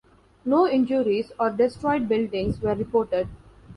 [0.45, 3.27] No injuries or destroyed buildings were reported.